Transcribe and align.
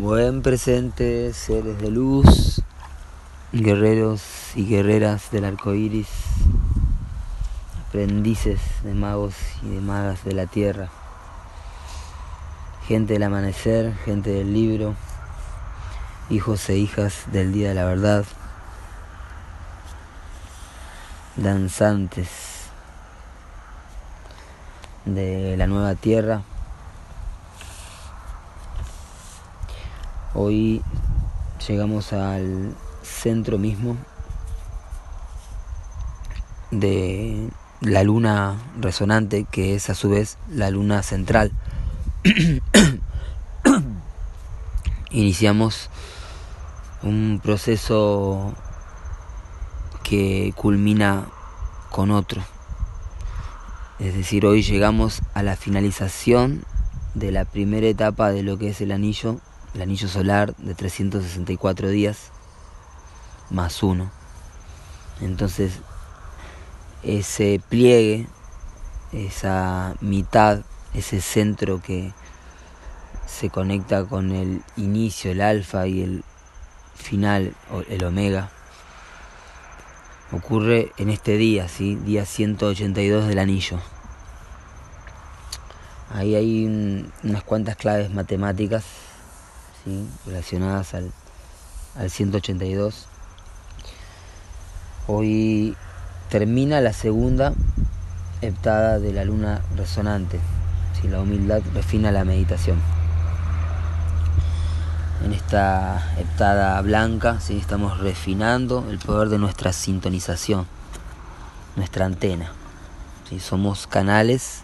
Buen 0.00 0.40
presente, 0.40 1.34
seres 1.34 1.78
de 1.78 1.90
luz, 1.90 2.62
guerreros 3.52 4.22
y 4.54 4.64
guerreras 4.64 5.30
del 5.30 5.44
arco 5.44 5.74
iris, 5.74 6.08
aprendices 7.86 8.62
de 8.82 8.94
magos 8.94 9.34
y 9.62 9.68
de 9.68 9.82
magas 9.82 10.24
de 10.24 10.32
la 10.32 10.46
tierra, 10.46 10.88
gente 12.88 13.12
del 13.12 13.24
amanecer, 13.24 13.94
gente 14.06 14.30
del 14.30 14.54
libro, 14.54 14.94
hijos 16.30 16.66
e 16.70 16.78
hijas 16.78 17.24
del 17.30 17.52
día 17.52 17.68
de 17.68 17.74
la 17.74 17.84
verdad, 17.84 18.24
danzantes 21.36 22.30
de 25.04 25.58
la 25.58 25.66
nueva 25.66 25.94
tierra. 25.94 26.40
Hoy 30.32 30.80
llegamos 31.66 32.12
al 32.12 32.76
centro 33.02 33.58
mismo 33.58 33.96
de 36.70 37.48
la 37.80 38.04
luna 38.04 38.56
resonante, 38.78 39.44
que 39.50 39.74
es 39.74 39.90
a 39.90 39.96
su 39.96 40.08
vez 40.08 40.38
la 40.48 40.70
luna 40.70 41.02
central. 41.02 41.50
Iniciamos 45.10 45.90
un 47.02 47.40
proceso 47.42 48.54
que 50.04 50.52
culmina 50.54 51.26
con 51.90 52.12
otro. 52.12 52.40
Es 53.98 54.14
decir, 54.14 54.46
hoy 54.46 54.62
llegamos 54.62 55.22
a 55.34 55.42
la 55.42 55.56
finalización 55.56 56.64
de 57.14 57.32
la 57.32 57.44
primera 57.44 57.88
etapa 57.88 58.30
de 58.30 58.44
lo 58.44 58.58
que 58.58 58.68
es 58.68 58.80
el 58.80 58.92
anillo 58.92 59.40
el 59.74 59.82
anillo 59.82 60.08
solar 60.08 60.54
de 60.56 60.74
364 60.74 61.88
días 61.88 62.30
más 63.50 63.82
uno. 63.82 64.10
Entonces, 65.20 65.80
ese 67.02 67.60
pliegue, 67.68 68.26
esa 69.12 69.94
mitad, 70.00 70.60
ese 70.94 71.20
centro 71.20 71.80
que 71.82 72.12
se 73.26 73.50
conecta 73.50 74.04
con 74.04 74.32
el 74.32 74.62
inicio, 74.76 75.30
el 75.30 75.40
alfa 75.40 75.86
y 75.86 76.02
el 76.02 76.24
final, 76.94 77.54
el 77.88 78.04
omega, 78.04 78.50
ocurre 80.32 80.92
en 80.96 81.10
este 81.10 81.36
día, 81.36 81.68
¿sí? 81.68 81.96
día 81.96 82.24
182 82.24 83.26
del 83.26 83.38
anillo. 83.38 83.78
Ahí 86.12 86.34
hay 86.34 86.66
unas 87.22 87.44
cuantas 87.44 87.76
claves 87.76 88.10
matemáticas 88.10 88.84
relacionadas 90.26 90.94
al, 90.94 91.12
al 91.96 92.10
182. 92.10 93.06
Hoy 95.06 95.76
termina 96.28 96.80
la 96.80 96.92
segunda 96.92 97.52
heptada 98.42 98.98
de 98.98 99.12
la 99.12 99.24
luna 99.24 99.62
resonante. 99.76 100.40
La 101.08 101.20
humildad 101.20 101.62
refina 101.74 102.12
la 102.12 102.24
meditación. 102.24 102.78
En 105.24 105.32
esta 105.32 106.12
heptada 106.18 106.80
blanca 106.82 107.40
¿sí? 107.40 107.56
estamos 107.56 107.98
refinando 107.98 108.86
el 108.90 108.98
poder 108.98 109.28
de 109.28 109.38
nuestra 109.38 109.72
sintonización, 109.72 110.66
nuestra 111.76 112.04
antena. 112.04 112.52
si 113.28 113.40
Somos 113.40 113.86
canales 113.86 114.62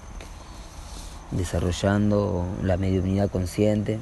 desarrollando 1.31 2.47
la 2.63 2.77
mediunidad 2.77 3.31
consciente, 3.31 3.99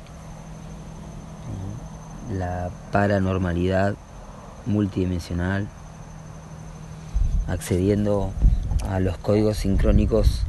la 2.32 2.70
paranormalidad 2.92 3.94
multidimensional, 4.66 5.68
accediendo 7.48 8.32
a 8.88 9.00
los 9.00 9.18
códigos 9.18 9.58
sincrónicos 9.58 10.42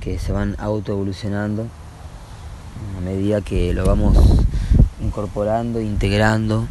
que 0.00 0.18
se 0.18 0.32
van 0.32 0.56
autoevolucionando 0.58 1.66
a 2.96 3.00
medida 3.00 3.40
que 3.40 3.72
lo 3.74 3.84
vamos 3.84 4.16
incorporando, 5.00 5.80
integrando 5.80 6.66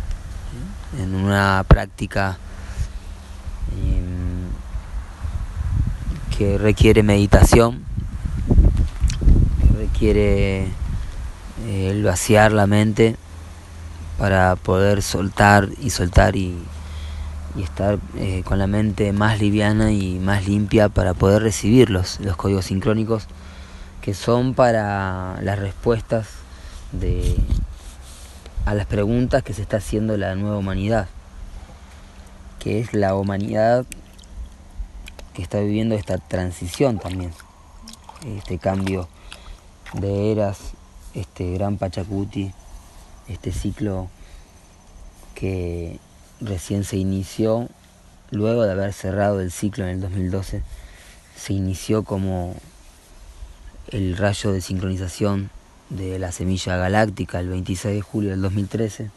en 1.00 1.16
una 1.16 1.64
práctica 1.68 2.38
em, 3.74 4.48
que 6.38 6.58
requiere 6.58 7.04
meditación, 7.04 7.84
requiere 9.78 10.68
eh, 11.66 11.90
el 11.90 12.04
vaciar 12.04 12.52
la 12.52 12.68
mente 12.68 13.18
para 14.18 14.56
poder 14.56 15.02
soltar 15.02 15.70
y 15.82 15.90
soltar 15.90 16.36
y, 16.36 16.56
estar 17.62 18.00
eh, 18.18 18.44
con 18.44 18.60
la 18.60 18.68
mente 18.68 19.14
más 19.14 19.40
liviana 19.40 19.92
y 19.92 20.20
más 20.20 20.46
limpia 20.46 20.90
para 20.90 21.14
poder 21.14 21.42
recibir 21.42 21.90
los, 21.90 22.20
los 22.20 22.36
códigos 22.36 22.66
sincrónicos 22.66 23.28
que 24.02 24.14
son 24.14 24.54
para 24.54 25.42
las 25.42 25.58
respuestas 25.58 26.28
de, 26.92 27.38
a 28.66 28.74
las 28.74 28.88
preguntas 28.88 29.42
que 29.42 29.54
se 29.54 29.62
está 29.62 29.78
haciendo 29.78 30.18
la 30.18 30.36
nueva 30.36 30.58
humanidad, 30.58 31.08
que 32.60 32.80
es 32.80 32.94
la 32.94 33.16
humanidad 33.16 33.86
que 35.34 35.42
está 35.42 35.60
viviendo 35.60 35.96
esta 35.96 36.18
transición 36.18 37.00
también, 37.00 37.32
este 38.26 38.58
cambio 38.58 39.08
de 39.94 40.32
eras, 40.32 40.74
este 41.14 41.54
gran 41.54 41.78
Pachacuti 41.78 42.54
este 43.28 43.52
ciclo 43.52 44.10
que 45.34 46.00
recién 46.42 46.84
se 46.84 46.98
inició, 46.98 47.70
luego 48.32 48.64
de 48.64 48.72
haber 48.72 48.94
cerrado 48.94 49.42
el 49.42 49.52
ciclo 49.52 49.86
en 49.86 49.92
el 49.92 50.02
2012, 50.02 50.64
se 51.36 51.54
inició 51.54 52.04
como 52.04 52.56
el 53.90 54.18
rayo 54.18 54.52
de 54.52 54.62
sincronización 54.62 55.50
de 55.90 56.18
la 56.18 56.32
semilla 56.32 56.78
galáctica 56.78 57.40
el 57.40 57.50
26 57.50 57.96
de 57.96 58.02
julio 58.02 58.32
del 58.32 58.42
2013 58.42 59.12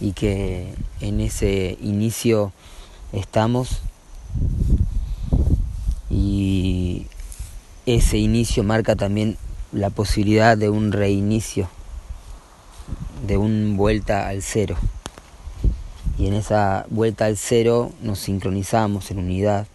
y 0.00 0.12
que 0.12 0.74
en 1.00 1.20
ese 1.20 1.76
inicio 1.80 2.52
estamos 3.12 3.80
y 6.10 7.06
ese 7.84 8.18
inicio 8.18 8.64
marca 8.64 8.96
también 8.96 9.36
la 9.72 9.90
posibilidad 9.90 10.56
de 10.56 10.70
un 10.70 10.92
reinicio 10.92 11.68
de 13.24 13.38
un 13.38 13.76
vuelta 13.76 14.28
al 14.28 14.42
cero. 14.42 14.76
Y 16.18 16.26
en 16.26 16.34
esa 16.34 16.86
vuelta 16.90 17.26
al 17.26 17.36
cero 17.36 17.92
nos 18.00 18.18
sincronizamos 18.18 19.10
en 19.10 19.18
unidad, 19.18 19.66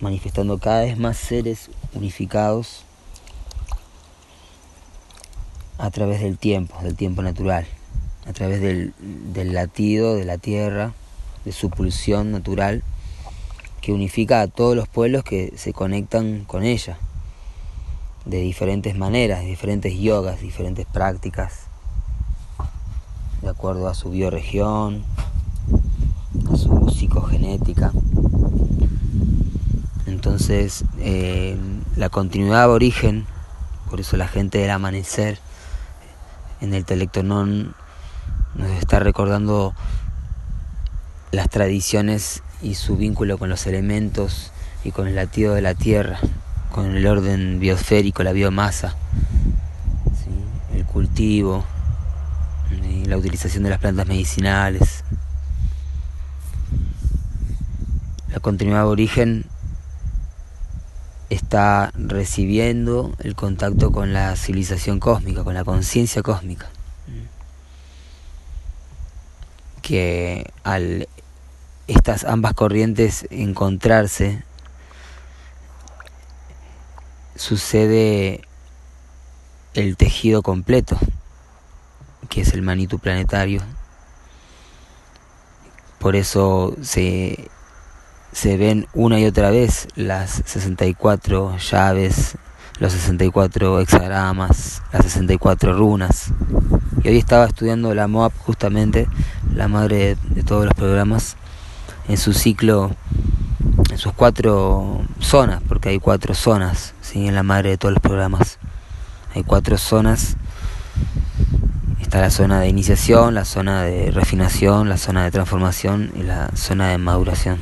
manifestando 0.00 0.58
cada 0.58 0.82
vez 0.82 0.98
más 0.98 1.16
seres 1.16 1.70
unificados 1.94 2.84
a 5.78 5.90
través 5.90 6.20
del 6.20 6.38
tiempo, 6.38 6.76
del 6.82 6.94
tiempo 6.94 7.22
natural, 7.22 7.66
a 8.26 8.32
través 8.32 8.60
del, 8.60 8.94
del 8.98 9.52
latido 9.52 10.14
de 10.14 10.24
la 10.24 10.38
tierra, 10.38 10.92
de 11.44 11.52
su 11.52 11.70
pulsión 11.70 12.30
natural, 12.30 12.82
que 13.80 13.92
unifica 13.92 14.40
a 14.40 14.48
todos 14.48 14.76
los 14.76 14.88
pueblos 14.88 15.24
que 15.24 15.52
se 15.56 15.72
conectan 15.72 16.44
con 16.44 16.62
ella, 16.62 16.98
de 18.24 18.40
diferentes 18.40 18.96
maneras, 18.96 19.44
diferentes 19.44 19.98
yogas, 19.98 20.40
diferentes 20.40 20.86
prácticas 20.86 21.66
de 23.44 23.50
acuerdo 23.50 23.88
a 23.88 23.94
su 23.94 24.08
bioregión, 24.08 25.04
a 26.50 26.56
su 26.56 26.88
psicogenética. 26.88 27.92
Entonces, 30.06 30.84
eh, 30.98 31.58
la 31.96 32.08
continuidad 32.08 32.62
de 32.62 32.72
origen, 32.72 33.26
por 33.90 34.00
eso 34.00 34.16
la 34.16 34.28
gente 34.28 34.58
del 34.58 34.70
amanecer 34.70 35.38
en 36.62 36.72
el 36.72 36.86
Telectonón 36.86 37.74
nos 38.54 38.70
está 38.70 38.98
recordando 38.98 39.74
las 41.30 41.50
tradiciones 41.50 42.42
y 42.62 42.76
su 42.76 42.96
vínculo 42.96 43.36
con 43.36 43.50
los 43.50 43.66
elementos 43.66 44.52
y 44.84 44.90
con 44.90 45.06
el 45.06 45.16
latido 45.16 45.52
de 45.52 45.60
la 45.60 45.74
tierra, 45.74 46.18
con 46.72 46.96
el 46.96 47.06
orden 47.06 47.60
biosférico, 47.60 48.22
la 48.22 48.32
biomasa, 48.32 48.94
el 50.74 50.86
cultivo, 50.86 51.64
la 53.06 53.16
utilización 53.16 53.64
de 53.64 53.70
las 53.70 53.78
plantas 53.78 54.06
medicinales. 54.06 55.04
La 58.28 58.40
continuidad 58.40 58.80
de 58.80 58.88
origen 58.88 59.44
está 61.30 61.92
recibiendo 61.94 63.14
el 63.20 63.34
contacto 63.34 63.92
con 63.92 64.12
la 64.12 64.36
civilización 64.36 65.00
cósmica, 65.00 65.44
con 65.44 65.54
la 65.54 65.64
conciencia 65.64 66.22
cósmica. 66.22 66.68
Que 69.82 70.50
al 70.62 71.08
estas 71.86 72.24
ambas 72.24 72.54
corrientes 72.54 73.26
encontrarse, 73.30 74.42
sucede 77.36 78.42
el 79.74 79.96
tejido 79.96 80.42
completo 80.42 80.98
que 82.34 82.40
es 82.40 82.52
el 82.52 82.62
Manitu 82.62 82.98
planetario. 82.98 83.62
Por 86.00 86.16
eso 86.16 86.74
se, 86.82 87.48
se 88.32 88.56
ven 88.56 88.88
una 88.92 89.20
y 89.20 89.26
otra 89.26 89.50
vez 89.50 89.86
las 89.94 90.42
64 90.44 91.56
llaves, 91.58 92.36
los 92.80 92.92
64 92.92 93.78
hexagramas, 93.78 94.82
las 94.92 95.04
64 95.04 95.74
runas. 95.74 96.32
Y 97.04 97.08
hoy 97.08 97.18
estaba 97.18 97.44
estudiando 97.44 97.94
la 97.94 98.08
MOAP 98.08 98.36
justamente, 98.38 99.06
la 99.54 99.68
madre 99.68 100.16
de, 100.30 100.42
todos 100.42 100.64
los 100.64 100.74
programas, 100.74 101.36
en 102.08 102.16
su 102.16 102.32
ciclo, 102.32 102.96
en 103.92 103.98
sus 103.98 104.12
cuatro 104.12 105.02
zonas, 105.20 105.62
porque 105.68 105.90
hay 105.90 106.00
cuatro 106.00 106.34
zonas, 106.34 106.94
¿sí? 107.00 107.28
en 107.28 107.36
la 107.36 107.44
madre 107.44 107.70
de 107.70 107.78
todos 107.78 107.94
los 107.94 108.02
programas. 108.02 108.58
Hay 109.36 109.44
cuatro 109.44 109.78
zonas 109.78 110.36
La 112.14 112.30
zona 112.30 112.60
de 112.60 112.68
iniciación, 112.68 113.34
la 113.34 113.44
zona 113.44 113.82
de 113.82 114.12
refinación, 114.12 114.88
la 114.88 114.98
zona 114.98 115.24
de 115.24 115.32
transformación 115.32 116.12
y 116.14 116.22
la 116.22 116.48
zona 116.54 116.90
de 116.90 116.98
maduración. 116.98 117.58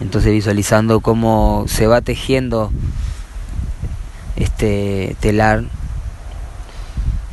Entonces 0.00 0.32
visualizando 0.32 1.00
cómo 1.00 1.66
se 1.68 1.86
va 1.86 2.00
tejiendo 2.00 2.72
este 4.36 5.16
telar 5.20 5.64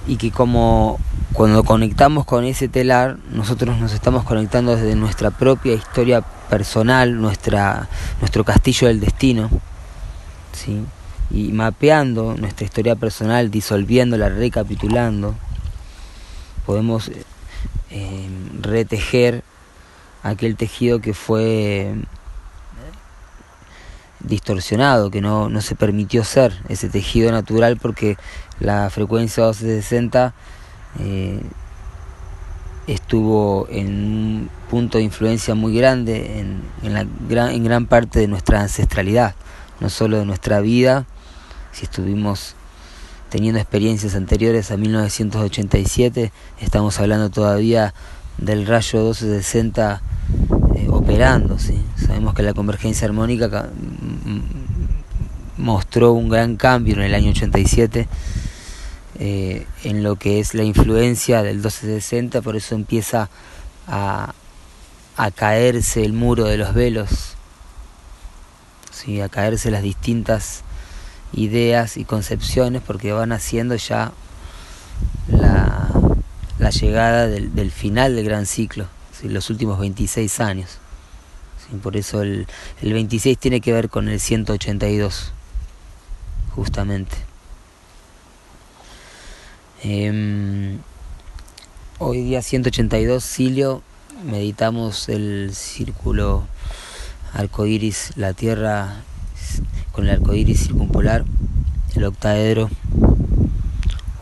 y 0.05 0.17
que 0.17 0.31
como 0.31 0.99
cuando 1.31 1.63
conectamos 1.63 2.25
con 2.25 2.43
ese 2.43 2.67
telar, 2.67 3.17
nosotros 3.31 3.77
nos 3.79 3.93
estamos 3.93 4.25
conectando 4.25 4.75
desde 4.75 4.95
nuestra 4.95 5.31
propia 5.31 5.73
historia 5.73 6.21
personal, 6.21 7.19
nuestra, 7.19 7.87
nuestro 8.19 8.43
castillo 8.43 8.89
del 8.89 8.99
destino, 8.99 9.49
¿sí? 10.51 10.81
y 11.31 11.53
mapeando 11.53 12.35
nuestra 12.37 12.65
historia 12.65 12.97
personal, 12.97 13.49
disolviéndola, 13.49 14.27
recapitulando, 14.27 15.33
podemos 16.65 17.11
eh, 17.89 18.29
retejer 18.61 19.43
aquel 20.23 20.55
tejido 20.55 20.99
que 20.99 21.13
fue 21.13 21.95
distorsionado, 24.19 25.11
que 25.11 25.21
no, 25.21 25.49
no, 25.49 25.61
se 25.61 25.75
permitió 25.75 26.23
ser 26.23 26.53
ese 26.69 26.89
tejido 26.89 27.31
natural 27.31 27.77
porque 27.77 28.17
la 28.59 28.89
frecuencia 28.89 29.43
1260 29.43 30.33
eh, 30.99 31.41
estuvo 32.87 33.67
en 33.69 33.87
un 33.87 34.49
punto 34.69 34.97
de 34.97 35.03
influencia 35.03 35.55
muy 35.55 35.75
grande 35.75 36.39
en, 36.39 36.63
en, 36.83 36.93
la 36.93 37.05
gran, 37.29 37.51
en 37.51 37.63
gran 37.63 37.85
parte 37.85 38.19
de 38.19 38.27
nuestra 38.27 38.61
ancestralidad, 38.61 39.35
no 39.79 39.89
solo 39.89 40.17
de 40.19 40.25
nuestra 40.25 40.61
vida, 40.61 41.05
si 41.73 41.83
estuvimos 41.83 42.55
teniendo 43.33 43.59
experiencias 43.59 44.13
anteriores 44.13 44.69
a 44.69 44.77
1987, 44.77 46.31
estamos 46.61 46.99
hablando 46.99 47.31
todavía 47.31 47.95
del 48.37 48.67
rayo 48.67 48.99
1260 48.99 50.01
eh, 50.75 50.87
operando. 50.91 51.57
¿sí? 51.57 51.81
Sabemos 51.95 52.35
que 52.35 52.43
la 52.43 52.53
convergencia 52.53 53.07
armónica 53.07 53.71
mostró 55.57 56.11
un 56.11 56.29
gran 56.29 56.57
cambio 56.57 56.93
en 56.93 57.01
el 57.01 57.15
año 57.15 57.31
87 57.31 58.07
eh, 59.17 59.65
en 59.83 60.03
lo 60.03 60.15
que 60.15 60.39
es 60.39 60.53
la 60.53 60.61
influencia 60.61 61.41
del 61.41 61.55
1260, 61.55 62.39
por 62.43 62.55
eso 62.55 62.75
empieza 62.75 63.31
a, 63.87 64.35
a 65.17 65.31
caerse 65.31 66.05
el 66.05 66.13
muro 66.13 66.45
de 66.45 66.57
los 66.57 66.75
velos, 66.75 67.33
¿sí? 68.91 69.21
a 69.21 69.29
caerse 69.29 69.71
las 69.71 69.81
distintas 69.81 70.63
ideas 71.33 71.97
y 71.97 72.05
concepciones 72.05 72.81
porque 72.85 73.11
van 73.11 73.31
haciendo 73.31 73.75
ya 73.75 74.11
la, 75.29 75.89
llegada 76.69 77.27
del, 77.27 77.71
final 77.71 78.15
del 78.15 78.25
gran 78.25 78.45
ciclo, 78.45 78.87
los 79.23 79.49
últimos 79.49 79.79
26 79.79 80.39
años. 80.39 80.79
Por 81.81 81.97
eso 81.97 82.21
el, 82.21 82.45
el 82.81 82.93
26 82.93 83.37
tiene 83.37 83.59
que 83.59 83.73
ver 83.73 83.89
con 83.89 84.07
el 84.07 84.19
182, 84.19 85.31
justamente. 86.55 87.15
Eh, 89.83 90.77
hoy 91.99 92.23
día 92.23 92.41
182, 92.41 93.23
Silio, 93.23 93.81
meditamos 94.23 95.09
el 95.09 95.51
círculo 95.53 96.47
arcoíris, 97.33 98.11
la 98.15 98.33
Tierra 98.33 99.03
con 99.91 100.05
el 100.05 100.11
arco 100.11 100.33
iris 100.33 100.67
circumpolar, 100.67 101.25
el 101.95 102.03
octaedro. 102.05 102.69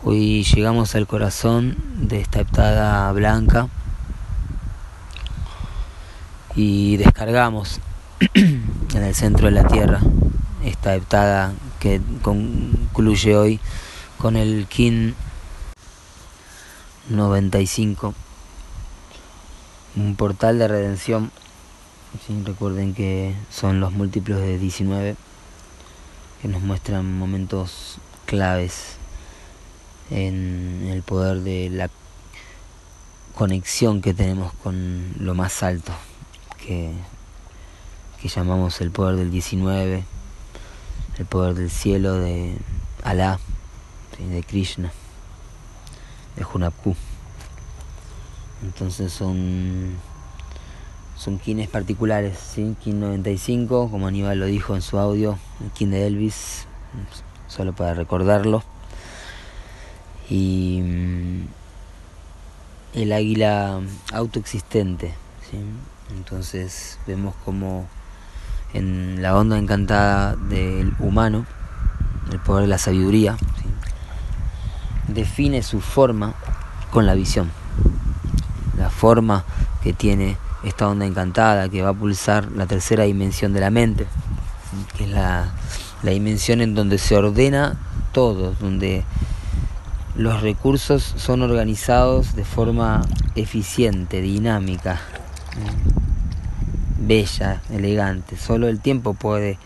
Hoy 0.04 0.42
llegamos 0.44 0.94
al 0.94 1.06
corazón 1.06 1.76
de 1.96 2.20
esta 2.20 2.40
heptada 2.40 3.10
blanca 3.12 3.68
y 6.54 6.96
descargamos 6.96 7.80
en 8.34 9.02
el 9.02 9.14
centro 9.14 9.46
de 9.46 9.52
la 9.52 9.66
Tierra 9.66 10.00
esta 10.64 10.94
heptada 10.94 11.52
que 11.80 12.00
concluye 12.22 13.36
hoy 13.36 13.60
con 14.18 14.36
el 14.36 14.66
Kin 14.68 15.14
95, 17.08 18.14
un 19.96 20.16
portal 20.16 20.58
de 20.58 20.68
redención. 20.68 21.32
Recuerden 22.44 22.94
que 22.94 23.34
son 23.50 23.80
los 23.80 23.92
múltiplos 23.92 24.40
de 24.40 24.58
19 24.58 25.16
que 26.40 26.48
nos 26.48 26.60
muestran 26.60 27.18
momentos 27.18 27.98
claves 28.26 28.96
en 30.10 30.88
el 30.90 31.02
poder 31.02 31.40
de 31.40 31.70
la 31.70 31.88
conexión 33.34 34.02
que 34.02 34.12
tenemos 34.12 34.52
con 34.54 35.14
lo 35.18 35.34
más 35.34 35.62
alto, 35.62 35.92
que, 36.58 36.92
que 38.20 38.28
llamamos 38.28 38.80
el 38.80 38.90
poder 38.90 39.16
del 39.16 39.30
19, 39.30 40.04
el 41.18 41.26
poder 41.26 41.54
del 41.54 41.70
cielo 41.70 42.14
de 42.14 42.56
Alá, 43.02 43.38
de 44.18 44.42
Krishna, 44.42 44.92
de 46.36 46.44
Hunapku. 46.44 46.94
Entonces 48.62 49.12
son 49.12 49.96
son 51.16 51.38
kines 51.38 51.68
particulares, 51.68 52.38
¿sí? 52.38 52.76
Kin 52.82 53.00
95, 53.00 53.90
como 53.90 54.06
Aníbal 54.06 54.38
lo 54.38 54.46
dijo 54.46 54.74
en 54.74 54.82
su 54.82 54.98
audio, 54.98 55.38
el 55.62 55.70
kin 55.70 55.90
de 55.90 56.06
Elvis, 56.06 56.66
solo 57.48 57.72
para 57.72 57.94
recordarlo. 57.94 58.62
Y 60.28 60.80
mm, 60.82 61.46
el 62.94 63.12
águila 63.12 63.80
autoexistente. 64.12 65.14
Entonces 66.10 66.98
vemos 67.06 67.34
como 67.44 67.86
en 68.72 69.20
la 69.20 69.36
onda 69.36 69.58
encantada 69.58 70.34
del 70.36 70.94
humano, 70.98 71.44
el 72.30 72.38
poder 72.40 72.62
de 72.62 72.68
la 72.68 72.78
sabiduría, 72.78 73.36
define 75.08 75.62
su 75.62 75.80
forma 75.80 76.34
con 76.90 77.06
la 77.06 77.14
visión. 77.14 77.50
La 78.78 78.88
forma 78.88 79.44
que 79.82 79.92
tiene 79.92 80.36
esta 80.64 80.88
onda 80.88 81.06
encantada 81.06 81.68
que 81.68 81.82
va 81.82 81.90
a 81.90 81.94
pulsar 81.94 82.50
la 82.52 82.66
tercera 82.66 83.04
dimensión 83.04 83.52
de 83.52 83.60
la 83.60 83.70
mente, 83.70 84.06
que 84.96 85.04
es 85.04 85.10
la, 85.10 85.52
la 86.02 86.10
dimensión 86.10 86.60
en 86.60 86.74
donde 86.74 86.98
se 86.98 87.16
ordena 87.16 87.78
todo, 88.12 88.54
donde 88.60 89.04
los 90.14 90.42
recursos 90.42 91.14
son 91.16 91.42
organizados 91.42 92.36
de 92.36 92.44
forma 92.44 93.02
eficiente, 93.34 94.20
dinámica, 94.20 95.00
bella, 96.98 97.62
elegante. 97.70 98.36
Solo 98.36 98.68
el 98.68 98.80
tiempo 98.80 99.14
puede 99.14 99.58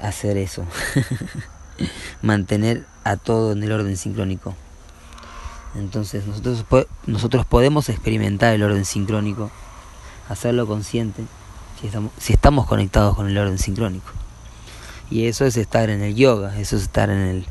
hacer 0.00 0.36
eso, 0.36 0.64
mantener 2.22 2.86
a 3.04 3.16
todo 3.16 3.52
en 3.52 3.62
el 3.62 3.72
orden 3.72 3.96
sincrónico. 3.96 4.54
Entonces 5.74 6.26
nosotros, 6.26 6.64
nosotros 7.06 7.46
podemos 7.46 7.88
experimentar 7.88 8.54
el 8.54 8.62
orden 8.62 8.84
sincrónico 8.84 9.50
hacerlo 10.32 10.66
consciente 10.66 11.24
si 12.18 12.32
estamos, 12.32 12.66
conectados 12.66 13.16
con 13.16 13.28
el 13.28 13.36
orden 13.36 13.58
sincrónico. 13.58 14.10
Y 15.10 15.26
eso 15.26 15.44
es 15.44 15.56
estar 15.56 15.90
en 15.90 16.00
el 16.00 16.14
yoga, 16.14 16.58
eso 16.58 16.76
es 16.76 16.82
estar 16.82 17.10
en 17.10 17.18
el, 17.18 17.46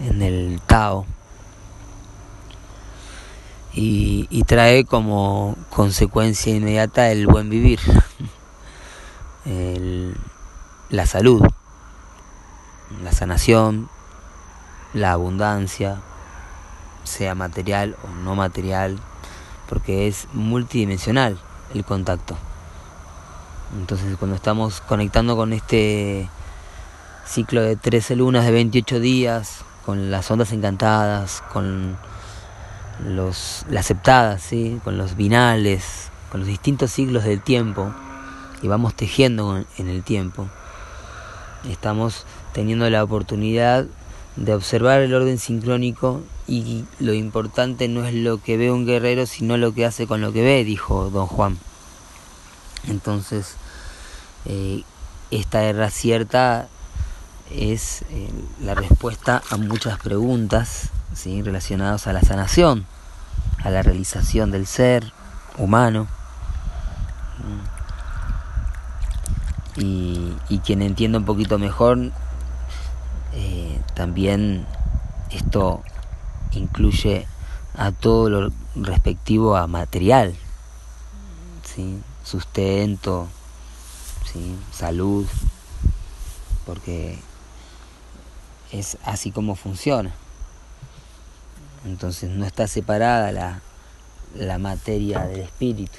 en 0.00 0.22
el 0.22 0.60
Tao. 0.66 1.06
Y, 3.74 4.26
trae 4.44 4.84
como 4.84 5.56
consecuencia 5.70 6.54
inmediata 6.54 7.12
el 7.12 7.26
buen 7.26 7.50
vivir, 7.50 7.78
la 10.90 11.06
salud, 11.06 11.42
la 13.04 13.12
sanación, 13.12 13.88
la 14.94 15.12
abundancia, 15.12 16.00
sea 17.04 17.36
material 17.36 17.96
o 18.02 18.08
no 18.24 18.34
material, 18.34 18.98
porque 19.68 20.08
es 20.08 20.26
multidimensional 20.32 21.38
el 21.74 21.84
contacto. 21.84 22.36
Entonces 23.78 24.16
cuando 24.16 24.36
estamos 24.36 24.80
conectando 24.80 25.36
con 25.36 25.52
este 25.52 26.28
ciclo 27.26 27.62
de 27.62 27.76
13 27.76 28.16
lunas 28.16 28.44
de 28.44 28.52
28 28.52 29.00
días, 29.00 29.64
con 29.84 30.10
las 30.10 30.30
ondas 30.30 30.52
encantadas, 30.52 31.42
con 31.52 31.96
los, 33.06 33.64
la 33.68 33.80
aceptada, 33.80 34.38
¿sí? 34.38 34.80
con 34.84 34.98
los 34.98 35.16
binales, 35.16 36.10
con 36.30 36.40
los 36.40 36.48
distintos 36.48 36.90
siglos 36.90 37.24
del 37.24 37.40
tiempo, 37.40 37.92
y 38.62 38.68
vamos 38.68 38.94
tejiendo 38.94 39.64
en 39.76 39.88
el 39.88 40.02
tiempo, 40.02 40.48
estamos 41.68 42.24
teniendo 42.52 42.88
la 42.90 43.04
oportunidad 43.04 43.86
de 44.38 44.54
observar 44.54 45.00
el 45.00 45.14
orden 45.14 45.38
sincrónico 45.38 46.22
y 46.46 46.84
lo 46.98 47.12
importante 47.12 47.88
no 47.88 48.04
es 48.06 48.14
lo 48.14 48.38
que 48.38 48.56
ve 48.56 48.70
un 48.70 48.86
guerrero, 48.86 49.26
sino 49.26 49.56
lo 49.56 49.74
que 49.74 49.84
hace 49.84 50.06
con 50.06 50.20
lo 50.20 50.32
que 50.32 50.42
ve, 50.42 50.64
dijo 50.64 51.10
don 51.10 51.26
Juan. 51.26 51.58
Entonces, 52.86 53.56
eh, 54.46 54.82
esta 55.30 55.60
guerra 55.60 55.90
cierta 55.90 56.68
es 57.50 58.02
eh, 58.10 58.30
la 58.60 58.74
respuesta 58.74 59.42
a 59.50 59.56
muchas 59.56 59.98
preguntas 59.98 60.90
relacionadas 61.24 62.06
a 62.06 62.12
la 62.12 62.22
sanación, 62.22 62.86
a 63.64 63.70
la 63.70 63.82
realización 63.82 64.50
del 64.52 64.66
ser 64.66 65.12
humano. 65.56 66.06
Y, 69.76 70.36
quien 70.64 70.82
entienda 70.82 71.18
un 71.18 71.24
poquito 71.24 71.58
mejor, 71.58 72.10
eh, 73.32 73.67
también 73.94 74.66
esto 75.30 75.82
incluye 76.52 77.26
a 77.74 77.92
todo 77.92 78.28
lo 78.28 78.52
respectivo 78.74 79.56
a 79.56 79.66
material, 79.66 80.34
¿sí? 81.64 82.00
sustento, 82.24 83.28
¿sí? 84.32 84.56
salud, 84.72 85.26
porque 86.66 87.18
es 88.72 88.98
así 89.04 89.30
como 89.30 89.54
funciona. 89.54 90.12
Entonces 91.84 92.30
no 92.30 92.44
está 92.44 92.66
separada 92.66 93.32
la, 93.32 93.62
la 94.34 94.58
materia 94.58 95.20
del 95.20 95.40
espíritu, 95.40 95.98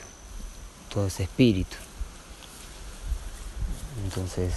todo 0.94 1.08
es 1.08 1.20
espíritu. 1.20 1.78
Entonces, 4.04 4.54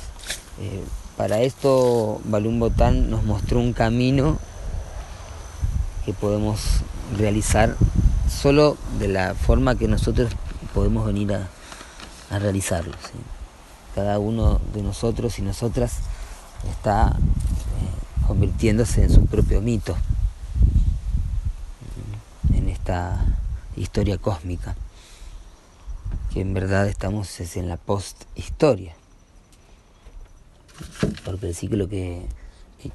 eh, 0.61 0.85
para 1.17 1.41
esto 1.41 2.21
Balún 2.25 2.59
Botán 2.59 3.11
nos 3.11 3.25
mostró 3.25 3.61
un 3.61 3.73
camino 3.73 4.39
que 6.05 6.13
podemos 6.13 6.81
realizar 7.17 7.77
solo 8.29 8.77
de 8.99 9.09
la 9.09 9.35
forma 9.35 9.77
que 9.77 9.89
nosotros 9.89 10.33
podemos 10.75 11.07
venir 11.07 11.35
a, 11.35 11.49
realizarlo. 12.39 12.95
Cada 13.95 14.19
uno 14.19 14.59
de 14.73 14.83
nosotros 14.83 15.39
y 15.39 15.43
nosotras 15.43 15.99
está 16.71 17.09
eh, 17.09 18.27
convirtiéndose 18.27 19.05
en 19.05 19.11
su 19.11 19.27
propio 19.27 19.61
mito 19.61 19.95
en 22.55 22.71
esta 22.71 23.23
historia 23.77 24.17
cósmica 24.17 24.75
que 26.33 26.41
en 26.41 26.55
verdad 26.55 26.89
estamos 26.89 27.39
es 27.41 27.59
en 27.59 27.69
la 27.69 27.77
post-historia 27.77 28.95
porque 31.25 31.49
el 31.49 31.55
ciclo 31.55 31.89
que, 31.89 32.27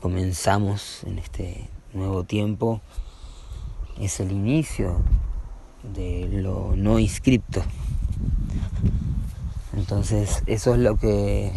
comenzamos 0.01 1.03
en 1.05 1.17
este 1.17 1.69
nuevo 1.93 2.25
tiempo 2.25 2.81
es 4.01 4.19
el 4.19 4.33
inicio 4.33 4.97
de 5.95 6.27
lo 6.29 6.75
no 6.75 6.99
inscripto. 6.99 7.63
Entonces 9.77 10.43
eso 10.45 10.73
es 10.73 10.81
lo 10.81 10.97
que 10.97 11.53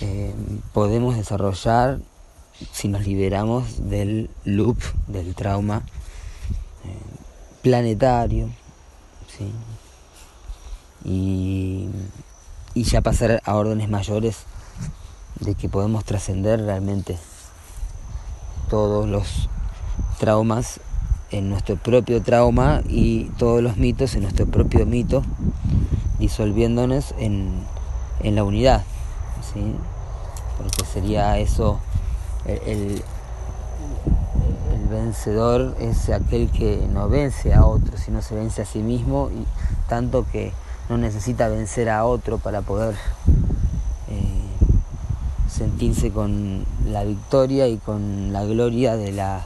eh, 0.00 0.34
podemos 0.72 1.16
desarrollar 1.16 1.98
si 2.72 2.88
nos 2.88 3.06
liberamos 3.06 3.90
del 3.90 4.30
loop, 4.44 4.78
del 5.06 5.34
trauma 5.34 5.82
eh, 6.84 6.96
planetario, 7.62 8.48
y 11.04 11.88
ya 12.74 13.02
pasar 13.02 13.42
a 13.44 13.54
órdenes 13.54 13.88
mayores 13.88 14.46
de 15.40 15.54
que 15.54 15.68
podemos 15.68 16.04
trascender 16.04 16.60
realmente 16.60 17.18
todos 18.68 19.08
los 19.08 19.48
traumas 20.18 20.80
en 21.30 21.50
nuestro 21.50 21.76
propio 21.76 22.22
trauma 22.22 22.82
y 22.88 23.24
todos 23.38 23.62
los 23.62 23.76
mitos 23.76 24.14
en 24.14 24.22
nuestro 24.22 24.46
propio 24.46 24.86
mito, 24.86 25.22
disolviéndonos 26.18 27.14
en, 27.18 27.62
en 28.20 28.34
la 28.34 28.44
unidad. 28.44 28.84
Porque 30.58 30.84
sería 30.84 31.38
eso, 31.38 31.80
el, 32.44 32.60
el, 32.66 33.02
vencedor 34.90 35.76
es 35.80 36.08
aquel 36.08 36.50
que 36.50 36.88
no 36.90 37.10
vence 37.10 37.52
a 37.52 37.66
otro, 37.66 37.98
sino 37.98 38.22
se 38.22 38.34
vence 38.34 38.62
a 38.62 38.64
sí 38.64 38.78
mismo 38.78 39.28
y 39.28 39.44
tanto 39.86 40.24
que 40.32 40.50
no 40.88 40.96
necesita 40.96 41.48
vencer 41.48 41.90
a 41.90 42.06
otro 42.06 42.38
para 42.38 42.62
poder 42.62 42.94
sentirse 45.58 46.12
con 46.12 46.64
la 46.86 47.02
victoria 47.02 47.66
y 47.66 47.78
con 47.78 48.32
la 48.32 48.44
gloria 48.44 48.96
de 48.96 49.10
la 49.10 49.44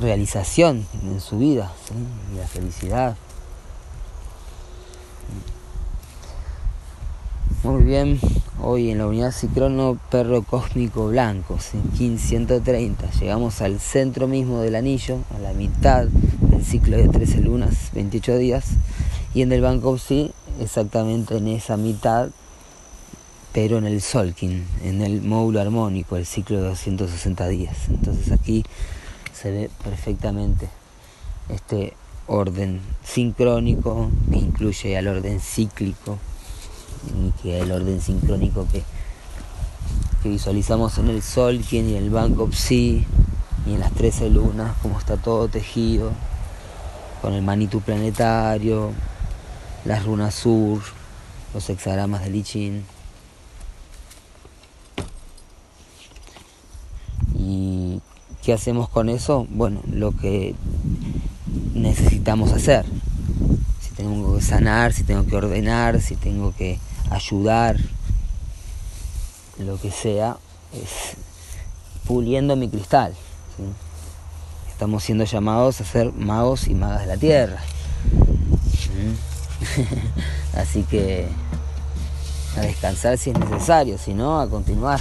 realización 0.00 0.86
en 1.02 1.20
su 1.20 1.38
vida, 1.38 1.72
y 2.32 2.38
la 2.38 2.46
felicidad. 2.46 3.16
Muy 7.64 7.82
bien, 7.82 8.20
hoy 8.62 8.92
en 8.92 8.98
la 8.98 9.08
unidad 9.08 9.32
Cicrono 9.32 9.98
Perro 10.10 10.42
Cósmico 10.42 11.08
Blanco, 11.08 11.58
King 11.98 12.16
130, 12.16 13.10
llegamos 13.18 13.60
al 13.60 13.80
centro 13.80 14.28
mismo 14.28 14.60
del 14.60 14.76
anillo, 14.76 15.18
a 15.34 15.40
la 15.40 15.52
mitad 15.52 16.04
del 16.04 16.64
ciclo 16.64 16.96
de 16.96 17.08
13 17.08 17.40
lunas, 17.40 17.90
28 17.94 18.38
días, 18.38 18.66
y 19.34 19.42
en 19.42 19.50
el 19.50 19.60
Banco 19.60 19.98
sí, 19.98 20.30
exactamente 20.60 21.38
en 21.38 21.48
esa 21.48 21.76
mitad 21.76 22.28
pero 23.56 23.78
en 23.78 23.86
el 23.86 24.02
Solkin, 24.02 24.66
en 24.82 25.00
el 25.00 25.22
módulo 25.22 25.62
armónico, 25.62 26.18
el 26.18 26.26
ciclo 26.26 26.58
de 26.58 26.68
260 26.68 27.48
días. 27.48 27.88
Entonces 27.88 28.30
aquí 28.30 28.62
se 29.32 29.50
ve 29.50 29.70
perfectamente 29.82 30.68
este 31.48 31.94
orden 32.26 32.82
sincrónico 33.02 34.10
que 34.30 34.36
incluye 34.36 34.98
al 34.98 35.08
orden 35.08 35.40
cíclico 35.40 36.18
y 37.18 37.30
que 37.40 37.58
el 37.58 37.72
orden 37.72 38.02
sincrónico 38.02 38.68
que, 38.70 38.82
que 40.22 40.28
visualizamos 40.28 40.98
en 40.98 41.08
el 41.08 41.22
Solkin 41.22 41.88
y 41.88 41.96
en 41.96 42.04
el 42.04 42.10
Banco 42.10 42.52
Psi 42.52 43.06
y 43.66 43.72
en 43.72 43.80
las 43.80 43.92
13 43.92 44.28
lunas, 44.28 44.76
como 44.82 44.98
está 44.98 45.16
todo 45.16 45.48
tejido, 45.48 46.12
con 47.22 47.32
el 47.32 47.40
Manitu 47.40 47.80
planetario, 47.80 48.92
las 49.86 50.04
runas 50.04 50.34
sur, 50.34 50.82
los 51.54 51.70
hexagramas 51.70 52.22
de 52.22 52.28
Lichin 52.28 52.95
¿Qué 58.46 58.52
hacemos 58.52 58.88
con 58.88 59.08
eso? 59.08 59.44
Bueno, 59.50 59.80
lo 59.90 60.12
que 60.12 60.54
necesitamos 61.74 62.52
hacer. 62.52 62.86
Si 63.80 63.90
tengo 63.96 64.36
que 64.36 64.40
sanar, 64.40 64.92
si 64.92 65.02
tengo 65.02 65.26
que 65.26 65.34
ordenar, 65.34 66.00
si 66.00 66.14
tengo 66.14 66.54
que 66.54 66.78
ayudar, 67.10 67.76
lo 69.58 69.80
que 69.80 69.90
sea, 69.90 70.36
es 70.72 71.16
puliendo 72.06 72.54
mi 72.54 72.68
cristal. 72.68 73.16
Estamos 74.70 75.02
siendo 75.02 75.24
llamados 75.24 75.80
a 75.80 75.84
ser 75.84 76.12
magos 76.12 76.68
y 76.68 76.74
magas 76.76 77.00
de 77.00 77.06
la 77.06 77.16
tierra. 77.16 77.60
Así 80.56 80.84
que 80.84 81.26
a 82.56 82.60
descansar 82.60 83.18
si 83.18 83.30
es 83.30 83.38
necesario, 83.40 83.98
si 83.98 84.14
no, 84.14 84.40
a 84.40 84.48
continuar. 84.48 85.00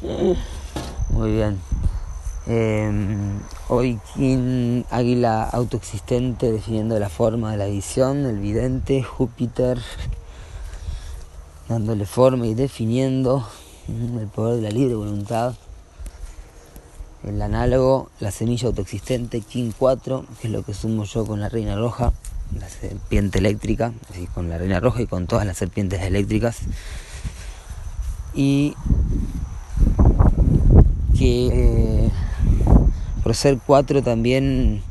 Muy 1.10 1.32
bien. 1.32 1.69
Em, 2.46 3.40
hoy 3.68 4.00
King 4.14 4.82
Águila 4.90 5.44
autoexistente 5.44 6.50
definiendo 6.50 6.98
la 6.98 7.08
forma 7.08 7.52
de 7.52 7.58
la 7.58 7.66
visión, 7.66 8.24
el 8.24 8.38
vidente, 8.38 9.02
Júpiter 9.02 9.78
dándole 11.70 12.04
forma 12.04 12.46
y 12.48 12.54
definiendo 12.54 13.46
el 13.88 14.26
poder 14.26 14.56
de 14.56 14.62
la 14.62 14.70
libre 14.70 14.96
voluntad. 14.96 15.54
El 17.22 17.40
análogo, 17.40 18.10
la 18.18 18.32
semilla 18.32 18.66
autoexistente, 18.66 19.40
King 19.40 19.70
4, 19.78 20.24
que 20.40 20.48
es 20.48 20.52
lo 20.52 20.64
que 20.64 20.74
sumo 20.74 21.04
yo 21.04 21.24
con 21.24 21.38
la 21.38 21.48
reina 21.48 21.76
roja, 21.76 22.12
la 22.58 22.68
serpiente 22.68 23.38
eléctrica, 23.38 23.92
así 24.10 24.26
con 24.26 24.48
la 24.48 24.58
reina 24.58 24.80
roja 24.80 25.02
y 25.02 25.06
con 25.06 25.28
todas 25.28 25.46
las 25.46 25.58
serpientes 25.58 26.02
eléctricas. 26.02 26.58
Y 28.34 28.74
que 31.16 31.46
eh, 31.52 31.99
ser 33.34 33.58
4 33.66 34.02
también 34.02 34.82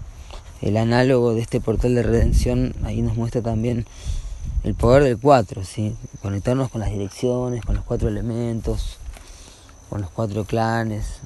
el 0.61 0.77
análogo 0.77 1.33
de 1.33 1.41
este 1.41 1.61
portal 1.61 1.95
de 1.95 2.03
redención, 2.03 2.73
ahí 2.83 3.01
nos 3.01 3.15
muestra 3.15 3.41
también 3.41 3.85
el 4.63 4.75
poder 4.75 5.03
del 5.03 5.17
4, 5.17 5.63
¿sí? 5.63 5.95
conectarnos 6.21 6.69
con 6.69 6.81
las 6.81 6.91
direcciones, 6.91 7.63
con 7.63 7.75
los 7.75 7.85
cuatro 7.85 8.09
elementos, 8.09 8.97
con 9.89 10.01
los 10.01 10.09
cuatro 10.09 10.43
clanes, 10.43 11.21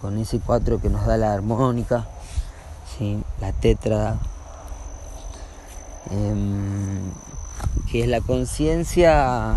con 0.00 0.16
ese 0.16 0.40
4 0.40 0.80
que 0.80 0.88
nos 0.88 1.04
da 1.04 1.18
la 1.18 1.34
armónica, 1.34 2.06
¿sí? 2.98 3.22
la 3.40 3.52
tétrada, 3.52 4.18
em, 6.10 7.10
que 7.90 8.02
es 8.02 8.08
la 8.08 8.22
conciencia 8.22 9.56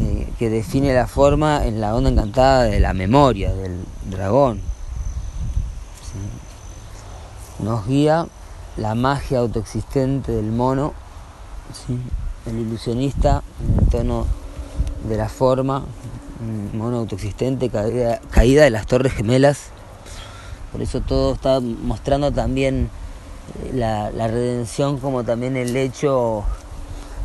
eh, 0.00 0.26
que 0.38 0.48
define 0.48 0.94
la 0.94 1.06
forma 1.06 1.66
en 1.66 1.82
la 1.82 1.94
onda 1.94 2.10
encantada 2.10 2.64
de 2.64 2.80
la 2.80 2.94
memoria 2.94 3.52
del 3.52 3.84
dragón. 4.10 4.73
Nos 7.58 7.86
guía 7.86 8.26
la 8.76 8.94
magia 8.94 9.38
autoexistente 9.38 10.32
del 10.32 10.50
mono, 10.50 10.92
el 12.46 12.58
ilusionista 12.58 13.42
en 13.60 13.78
el 13.78 13.88
tono 13.88 14.26
de 15.08 15.16
la 15.16 15.28
forma, 15.28 15.84
mono 16.72 16.98
autoexistente, 16.98 17.70
caída, 17.70 18.20
caída 18.30 18.64
de 18.64 18.70
las 18.70 18.86
torres 18.86 19.12
gemelas. 19.12 19.70
Por 20.72 20.82
eso 20.82 21.00
todo 21.00 21.34
está 21.34 21.60
mostrando 21.60 22.32
también 22.32 22.90
eh, 23.62 23.70
la, 23.74 24.10
redención 24.26 24.98
como 24.98 25.22
también 25.22 25.56
el 25.56 25.76
hecho 25.76 26.44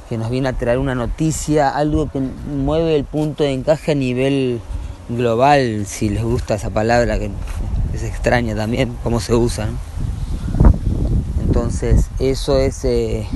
que 0.08 0.17
nos 0.17 0.29
viene 0.29 0.50
a 0.50 0.53
traer 0.53 0.77
una 0.77 0.96
noticia, 0.96 1.69
algo 1.69 2.10
que 2.10 2.19
mueve 2.19 2.96
el 2.96 3.05
punto 3.05 3.43
de 3.43 3.53
encaje 3.53 3.93
a 3.93 3.96
nivel 3.96 4.60
global, 5.08 5.86
si 5.88 6.10
les 6.10 6.24
gusta 6.24 6.55
esa 6.55 6.69
palabra, 6.69 7.17
extraña 8.03 8.56
también, 8.56 8.96
cómo 9.03 9.20
se 9.20 9.36
usa. 9.36 9.70
Entonces, 11.41 12.10
eso 12.20 12.58
es, 12.58 12.86
eh, 12.86 13.27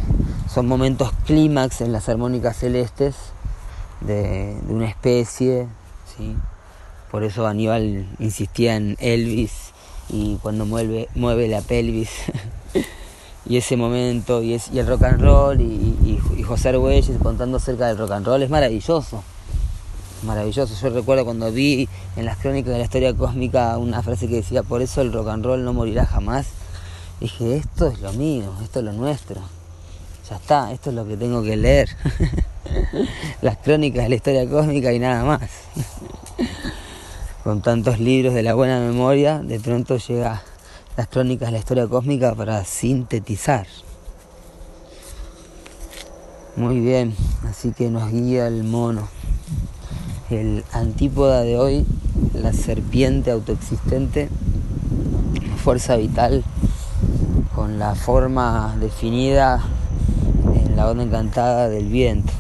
son 0.52 0.68
momentos 0.68 1.12
clímax 1.26 1.82
en 1.82 1.92
las 1.92 2.10
armónicas 2.10 2.58
celestes 2.58 3.16
de, 4.02 4.56
una 4.68 4.88
especie, 4.88 5.68
¿sí? 6.16 6.36
por 7.12 7.24
eso 7.24 7.48
Aníbal 7.48 8.08
insistía 8.20 8.76
en 8.76 8.96
Elvis 9.00 9.72
y 10.10 10.38
cuando 10.42 10.66
mueve, 10.66 11.10
mueve 11.16 11.48
la 11.48 11.62
pelvis. 11.62 12.10
y 13.46 13.58
ese 13.58 13.78
momento 13.78 14.42
y, 14.42 14.54
es, 14.54 14.70
y 14.72 14.80
el 14.80 14.88
rock 14.88 15.04
and 15.04 15.22
roll 15.22 15.62
y, 15.62 16.20
José 16.46 16.70
Argüelles 16.70 17.10
contando 17.22 17.58
acerca 17.58 17.88
del 17.88 17.98
rock 17.98 18.12
and 18.12 18.26
roll 18.26 18.44
es 18.44 18.50
maravilloso. 18.50 19.24
Maravilloso. 20.24 20.74
Yo 20.82 20.90
recuerdo 20.94 21.26
cuando 21.26 21.52
vi 21.52 21.90
en 22.16 22.26
las 22.26 22.38
crónicas 22.38 22.72
de 22.72 22.80
la 22.80 22.86
historia 22.86 23.14
cósmica 23.14 23.78
una 23.78 24.02
frase 24.02 24.28
que 24.28 24.36
decía, 24.36 24.64
por 24.64 24.82
eso 24.82 25.02
el 25.02 25.12
rock 25.12 25.28
and 25.28 25.46
roll 25.46 25.66
no 25.66 25.74
morirá 25.74 26.06
jamás. 26.06 26.48
Dije, 27.20 27.58
esto 27.58 27.88
es 27.88 28.00
lo 28.00 28.14
mío, 28.14 28.54
esto 28.64 28.80
es 28.80 28.86
lo 28.86 28.94
nuestro. 28.94 29.42
Ya 30.30 30.38
está, 30.38 30.72
esto 30.72 30.92
es 30.92 30.96
lo 30.96 31.06
que 31.06 31.18
tengo 31.18 31.44
que 31.44 31.58
leer. 31.58 31.90
las 33.42 33.58
crónicas 33.58 34.04
de 34.04 34.10
la 34.10 34.16
historia 34.16 34.50
cósmica 34.50 34.94
y 34.94 35.00
nada 35.00 35.26
más. 35.26 35.42
Con 37.44 37.62
tantos 37.62 38.00
libros 38.00 38.34
de 38.34 38.44
la 38.44 38.54
buena 38.54 38.80
memoria, 38.80 39.40
de 39.40 39.60
pronto 39.60 39.98
llega 39.98 40.42
las 40.96 41.08
crónicas 41.08 41.50
de 41.50 41.52
la 41.52 41.58
historia 41.58 41.88
cósmica 41.88 42.34
para 42.34 42.64
sintetizar. 42.64 43.68
Muy 46.56 46.80
bien, 46.80 47.14
así 47.50 47.74
que 47.74 47.90
nos 47.90 48.10
guía 48.10 48.48
el 48.48 48.64
mono. 48.64 49.10
El 50.34 50.66
antípoda 50.72 51.42
de 51.42 51.60
hoy, 51.60 51.86
la 52.34 52.54
serpiente 52.54 53.30
autoexistente, 53.30 54.30
fuerza 55.64 55.96
vital, 55.96 56.44
con 57.54 57.78
la 57.78 57.94
forma 57.94 58.76
definida 58.80 59.64
en 60.56 60.76
la 60.76 60.90
onda 60.90 61.04
encantada 61.04 61.70
del 61.70 61.86
viento. 61.86 62.34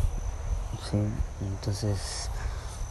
Entonces, 1.39 2.31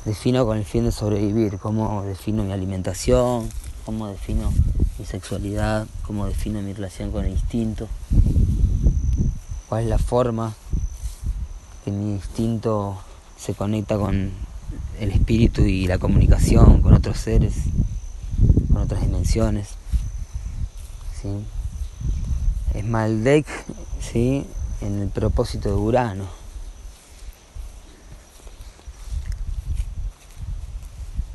defino 0.04 0.46
con 0.46 0.56
el 0.56 0.64
fin 0.64 0.84
de 0.84 0.92
sobrevivir, 0.92 1.58
cómo 1.58 2.04
defino 2.04 2.44
mi 2.44 2.52
alimentación, 2.52 3.48
cómo 3.84 4.06
defino 4.06 4.52
mi 5.00 5.04
sexualidad, 5.04 5.88
cómo 6.06 6.26
defino 6.26 6.62
mi 6.62 6.74
relación 6.74 7.10
con 7.10 7.24
el 7.24 7.32
instinto, 7.32 7.88
cuál 9.68 9.82
es 9.82 9.88
la 9.88 9.98
forma 9.98 10.54
que 11.84 11.90
mi 11.90 12.12
instinto 12.12 12.98
se 13.36 13.54
conecta 13.54 13.98
con 13.98 14.51
el 15.00 15.10
espíritu 15.10 15.62
y 15.62 15.86
la 15.86 15.98
comunicación 15.98 16.82
con 16.82 16.94
otros 16.94 17.18
seres, 17.18 17.54
con 18.68 18.82
otras 18.82 19.00
dimensiones. 19.02 19.68
Es 22.74 22.84
Maldek 22.84 23.46
¿sí? 24.00 24.44
en 24.80 25.00
el 25.00 25.08
propósito 25.08 25.68
de 25.68 25.76
Urano. 25.76 26.24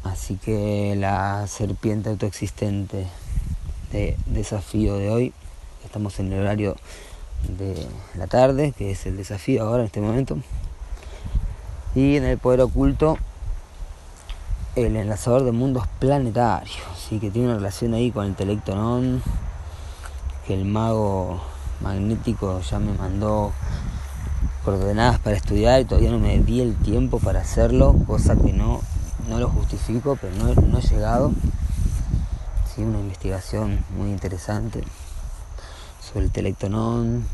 Así 0.03 0.35
que 0.35 0.95
la 0.97 1.47
serpiente 1.47 2.09
autoexistente 2.09 3.07
de 3.91 4.17
desafío 4.25 4.97
de 4.97 5.09
hoy. 5.09 5.33
Estamos 5.85 6.19
en 6.19 6.33
el 6.33 6.41
horario 6.41 6.75
de 7.47 7.87
la 8.17 8.27
tarde, 8.27 8.73
que 8.77 8.91
es 8.91 9.05
el 9.05 9.15
desafío 9.15 9.63
ahora 9.63 9.83
en 9.83 9.85
este 9.85 10.01
momento. 10.01 10.37
Y 11.95 12.17
en 12.17 12.25
el 12.25 12.37
poder 12.37 12.61
oculto, 12.61 13.17
el 14.85 14.95
enlazador 14.95 15.43
de 15.43 15.51
mundos 15.51 15.85
planetarios, 15.99 16.77
¿sí? 16.97 17.19
que 17.19 17.31
tiene 17.31 17.47
una 17.47 17.57
relación 17.57 17.93
ahí 17.93 18.11
con 18.11 18.25
el 18.25 18.35
Telectonón, 18.35 19.23
que 20.45 20.53
el 20.53 20.65
mago 20.65 21.41
magnético 21.81 22.61
ya 22.61 22.79
me 22.79 22.93
mandó 22.93 23.51
coordenadas 24.63 25.19
para 25.19 25.35
estudiar 25.35 25.81
y 25.81 25.85
todavía 25.85 26.11
no 26.11 26.19
me 26.19 26.37
di 26.39 26.61
el 26.61 26.75
tiempo 26.75 27.19
para 27.19 27.41
hacerlo, 27.41 27.95
cosa 28.05 28.35
que 28.35 28.53
no, 28.53 28.81
no 29.27 29.39
lo 29.39 29.49
justifico, 29.49 30.17
pero 30.21 30.35
no, 30.35 30.53
no 30.53 30.77
he 30.77 30.81
llegado 30.81 31.31
una 32.83 32.99
investigación 32.99 33.83
muy 33.97 34.09
interesante 34.09 34.83
sobre 35.99 36.25
el 36.25 36.31
telectonón 36.31 37.25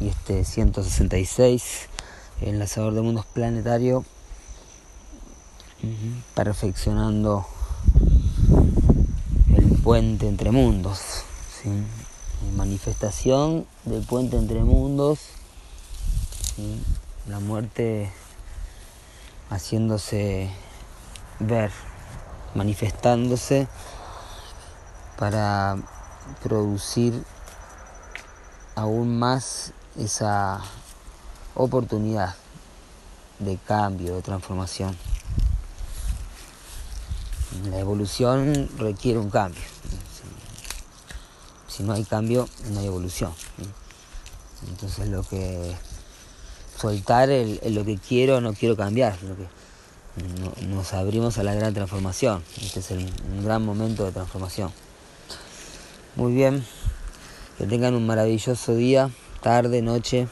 y 0.00 0.08
este 0.08 0.44
166, 0.44 1.88
enlazador 2.40 2.94
de 2.94 3.02
mundos 3.02 3.24
planetario, 3.26 4.04
perfeccionando 6.34 7.46
el 9.56 9.80
puente 9.82 10.28
entre 10.28 10.50
mundos, 10.50 11.24
manifestación 12.56 13.66
del 13.84 14.02
puente 14.02 14.36
entre 14.36 14.62
mundos, 14.62 15.20
la 17.26 17.40
muerte 17.40 18.12
haciéndose 19.50 20.50
ver, 21.38 21.70
manifestándose 22.54 23.68
para 25.18 25.76
producir 26.42 27.24
aún 28.74 29.18
más 29.18 29.72
esa 29.96 30.60
oportunidad 31.54 32.34
de 33.38 33.56
cambio, 33.56 34.14
de 34.16 34.22
transformación. 34.22 34.96
La 37.70 37.78
evolución 37.78 38.68
requiere 38.78 39.18
un 39.18 39.30
cambio. 39.30 39.62
Si 41.66 41.82
no 41.82 41.94
hay 41.94 42.04
cambio, 42.04 42.48
no 42.70 42.80
hay 42.80 42.86
evolución. 42.86 43.32
Entonces 44.68 45.08
lo 45.08 45.22
que 45.22 45.74
soltar 46.76 47.30
es 47.30 47.72
lo 47.72 47.84
que 47.84 47.96
quiero 47.98 48.40
no 48.40 48.52
quiero 48.52 48.76
cambiar. 48.76 49.16
Lo 49.22 49.36
que 49.36 50.66
nos 50.66 50.92
abrimos 50.92 51.38
a 51.38 51.42
la 51.42 51.54
gran 51.54 51.72
transformación. 51.72 52.42
Este 52.60 52.80
es 52.80 52.90
el, 52.90 53.10
un 53.32 53.44
gran 53.44 53.64
momento 53.64 54.04
de 54.04 54.12
transformación. 54.12 54.70
Muy 56.16 56.32
bien, 56.32 56.66
que 57.56 57.66
tengan 57.66 57.94
un 57.94 58.06
maravilloso 58.06 58.74
día, 58.74 59.10
tarde, 59.40 59.80
noche. 59.80 60.28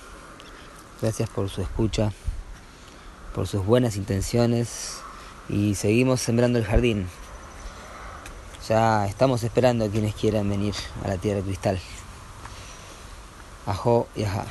Gracias 1.01 1.31
por 1.31 1.49
su 1.49 1.63
escucha, 1.63 2.13
por 3.35 3.47
sus 3.47 3.65
buenas 3.65 3.97
intenciones 3.97 5.01
y 5.49 5.75
seguimos 5.75 6.21
sembrando 6.21 6.59
el 6.59 6.65
jardín. 6.65 7.07
Ya 8.69 9.07
estamos 9.07 9.43
esperando 9.45 9.85
a 9.85 9.89
quienes 9.89 10.15
quieran 10.15 10.49
venir 10.49 10.75
a 11.05 11.09
la 11.09 11.19
tierra 11.19 11.41
cristal. 11.41 11.81
Ajo 13.67 14.09
y 14.17 14.25
ajá. 14.25 14.45